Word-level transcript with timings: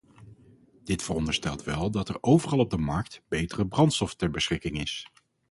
Dit 0.83 1.03
veronderstelt 1.03 1.63
wel 1.63 1.91
dat 1.91 2.09
er 2.09 2.17
overal 2.21 2.59
op 2.59 2.69
de 2.69 2.77
markt 2.77 3.21
betere 3.27 3.67
brandstof 3.67 4.15
ter 4.15 4.29
beschikking 4.31 4.79
is. 4.81 5.05